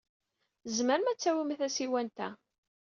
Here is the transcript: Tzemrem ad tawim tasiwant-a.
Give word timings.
Tzemrem 0.63 1.05
ad 1.11 1.19
tawim 1.19 1.51
tasiwant-a. 1.59 2.29